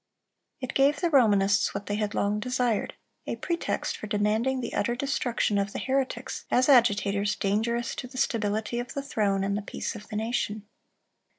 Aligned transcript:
It 0.61 0.73
gave 0.73 0.99
the 0.99 1.11
Romanists 1.11 1.75
what 1.75 1.85
they 1.85 1.93
had 1.93 2.15
long 2.15 2.39
desired,—a 2.39 3.35
pretext 3.35 3.95
for 3.97 4.07
demanding 4.07 4.59
the 4.59 4.73
utter 4.73 4.95
destruction 4.95 5.59
of 5.59 5.73
the 5.73 5.79
heretics 5.79 6.47
as 6.49 6.67
agitators 6.67 7.35
dangerous 7.35 7.93
to 7.97 8.07
the 8.07 8.17
stability 8.17 8.79
of 8.79 8.95
the 8.95 9.03
throne 9.03 9.43
and 9.43 9.55
the 9.55 9.61
peace 9.61 9.95
of 9.95 10.07
the 10.07 10.15
nation. 10.15 10.65